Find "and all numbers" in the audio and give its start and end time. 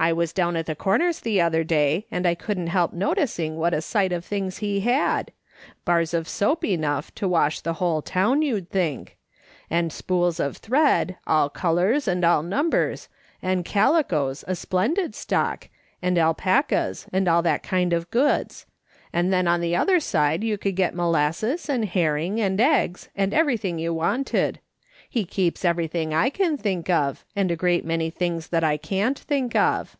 12.06-13.08